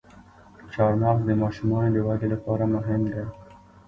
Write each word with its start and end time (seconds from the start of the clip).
چارمغز 0.73 1.19
د 1.27 1.29
ماشومانو 1.41 1.89
د 1.93 1.97
ودې 2.07 2.27
لپاره 2.33 2.63
مهم 2.75 3.01
دی. 3.13 3.23